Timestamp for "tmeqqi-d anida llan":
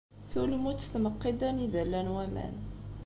0.93-2.07